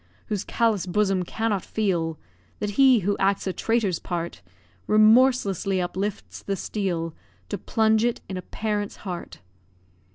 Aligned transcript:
Whose 0.29 0.43
callous 0.43 0.87
bosom 0.87 1.21
cannot 1.21 1.63
feel 1.63 2.17
That 2.57 2.71
he 2.71 3.01
who 3.01 3.15
acts 3.19 3.45
a 3.45 3.53
traitor's 3.53 3.99
part, 3.99 4.41
Remorselessly 4.87 5.79
uplifts 5.79 6.41
the 6.41 6.55
steel 6.55 7.13
To 7.49 7.59
plunge 7.59 8.03
it 8.03 8.19
in 8.27 8.35
a 8.35 8.41
parent's 8.41 8.95
heart. 9.05 9.41